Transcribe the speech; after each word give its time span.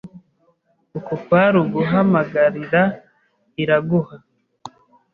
Uku 0.97 1.13
kwari 1.23 1.57
uguhamagarira 1.63 2.81
Iraguha. 3.61 4.15